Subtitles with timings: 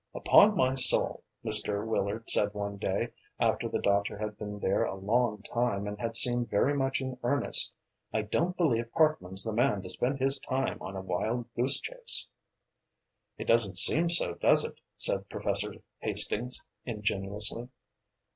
[0.15, 1.85] "Upon my soul," Mr.
[1.85, 3.09] Willard said one day,
[3.39, 7.19] after the doctor had been there a long time and had seemed very much in
[7.21, 7.71] earnest,
[8.11, 12.25] "I don't believe Parkman's the man to spend his time on a wild goose chase!"
[13.37, 17.69] "It doesn't seem so, does it?" said Professor Hastings ingenuously.